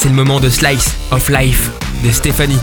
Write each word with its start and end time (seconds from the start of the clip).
C'est 0.00 0.10
le 0.10 0.14
moment 0.14 0.38
de 0.38 0.48
Slice 0.48 0.96
of 1.10 1.28
Life 1.28 1.72
de 2.04 2.10
Stéphanie. 2.10 2.54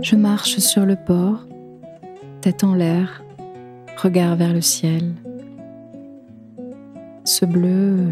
Je 0.00 0.16
marche 0.16 0.56
sur 0.60 0.86
le 0.86 0.96
port, 0.96 1.44
tête 2.40 2.64
en 2.64 2.74
l'air, 2.74 3.22
regard 3.98 4.34
vers 4.36 4.54
le 4.54 4.62
ciel. 4.62 5.12
Ce 7.24 7.44
bleu, 7.44 8.08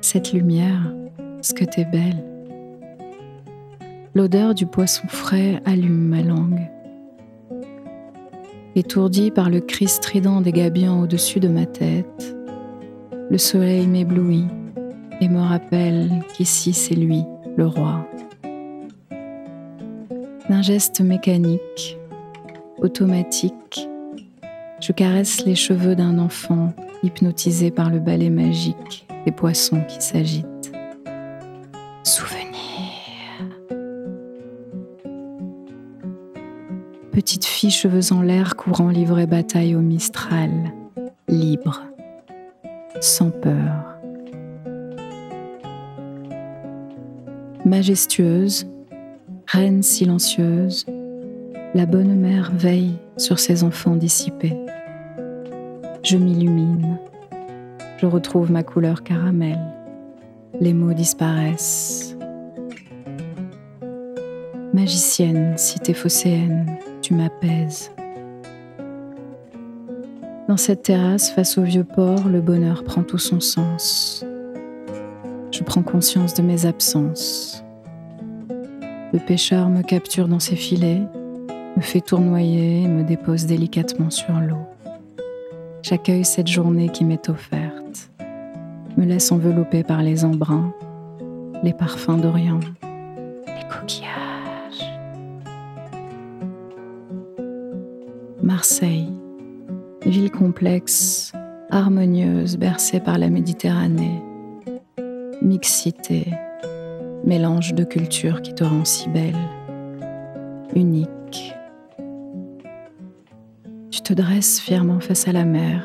cette 0.00 0.32
lumière, 0.32 0.92
ce 1.42 1.54
que 1.54 1.64
t'es 1.64 1.84
belle. 1.84 2.24
L'odeur 4.12 4.54
du 4.54 4.66
poisson 4.66 5.06
frais 5.06 5.62
allume 5.64 6.08
ma 6.08 6.22
langue. 6.22 6.68
Étourdi 8.74 9.30
par 9.30 9.50
le 9.50 9.60
cri 9.60 9.86
strident 9.86 10.40
des 10.40 10.50
gabions 10.50 11.02
au-dessus 11.02 11.38
de 11.38 11.46
ma 11.46 11.64
tête, 11.64 12.36
le 13.30 13.38
soleil 13.38 13.86
m'éblouit 13.86 14.46
et 15.20 15.28
me 15.28 15.38
rappelle 15.38 16.10
qu'ici 16.34 16.72
c'est 16.72 16.96
lui, 16.96 17.22
le 17.56 17.66
roi. 17.66 18.04
D'un 20.48 20.62
geste 20.62 21.00
mécanique, 21.00 21.96
automatique, 22.78 23.88
je 24.80 24.90
caresse 24.90 25.44
les 25.44 25.54
cheveux 25.54 25.94
d'un 25.94 26.18
enfant 26.18 26.72
hypnotisé 27.04 27.70
par 27.70 27.90
le 27.90 28.00
ballet 28.00 28.30
magique 28.30 29.06
des 29.24 29.32
poissons 29.32 29.82
qui 29.86 30.00
s'agitent. 30.00 30.59
Petite 37.12 37.44
fille 37.44 37.72
cheveux 37.72 38.12
en 38.12 38.22
l'air 38.22 38.54
courant 38.54 38.88
livrer 38.88 39.26
bataille 39.26 39.74
au 39.74 39.80
Mistral, 39.80 40.72
libre, 41.28 41.82
sans 43.00 43.30
peur. 43.30 43.98
Majestueuse, 47.64 48.68
reine 49.48 49.82
silencieuse, 49.82 50.86
la 51.74 51.84
bonne 51.84 52.14
mère 52.14 52.52
veille 52.54 52.96
sur 53.16 53.40
ses 53.40 53.64
enfants 53.64 53.96
dissipés. 53.96 54.56
Je 56.04 56.16
m'illumine, 56.16 56.96
je 57.98 58.06
retrouve 58.06 58.52
ma 58.52 58.62
couleur 58.62 59.02
caramel, 59.02 59.58
les 60.60 60.72
mots 60.72 60.94
disparaissent. 60.94 62.16
Magicienne, 64.72 65.58
cité 65.58 65.92
phocéenne, 65.92 66.78
tu 67.10 67.14
m'apaises. 67.14 67.90
Dans 70.48 70.56
cette 70.56 70.82
terrasse, 70.82 71.30
face 71.30 71.58
au 71.58 71.62
vieux 71.62 71.84
port, 71.84 72.28
le 72.28 72.40
bonheur 72.40 72.84
prend 72.84 73.02
tout 73.02 73.18
son 73.18 73.40
sens. 73.40 74.24
Je 75.50 75.62
prends 75.64 75.82
conscience 75.82 76.34
de 76.34 76.42
mes 76.42 76.66
absences. 76.66 77.64
Le 79.12 79.18
pêcheur 79.18 79.68
me 79.68 79.82
capture 79.82 80.28
dans 80.28 80.38
ses 80.38 80.54
filets, 80.54 81.02
me 81.76 81.82
fait 81.82 82.00
tournoyer 82.00 82.82
et 82.82 82.88
me 82.88 83.02
dépose 83.02 83.46
délicatement 83.46 84.10
sur 84.10 84.34
l'eau. 84.34 84.66
J'accueille 85.82 86.24
cette 86.24 86.48
journée 86.48 86.90
qui 86.90 87.04
m'est 87.04 87.28
offerte, 87.28 88.10
me 88.96 89.04
laisse 89.04 89.32
envelopper 89.32 89.82
par 89.82 90.02
les 90.02 90.24
embruns, 90.24 90.72
les 91.64 91.72
parfums 91.72 92.20
d'Orient, 92.20 92.60
les 93.46 93.68
coquillages. 93.68 94.49
Marseille, 98.50 99.12
ville 100.04 100.32
complexe, 100.32 101.30
harmonieuse, 101.70 102.56
bercée 102.56 102.98
par 102.98 103.16
la 103.16 103.30
Méditerranée, 103.30 104.20
mixité, 105.40 106.26
mélange 107.24 107.74
de 107.74 107.84
cultures 107.84 108.42
qui 108.42 108.52
te 108.52 108.64
rend 108.64 108.84
si 108.84 109.08
belle, 109.08 109.36
unique. 110.74 111.54
Tu 113.92 114.00
te 114.00 114.12
dresses 114.12 114.58
fièrement 114.58 114.98
face 114.98 115.28
à 115.28 115.32
la 115.32 115.44
mer, 115.44 115.84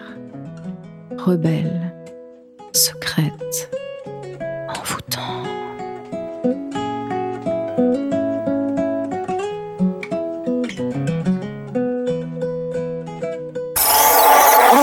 rebelle, 1.20 1.94
secrète, 2.74 3.70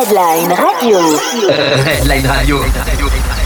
envoûtant. 0.02 0.18
Headline 0.18 0.52
Radio. 0.52 0.98
Redline 1.84 2.26
Radio. 2.26 3.41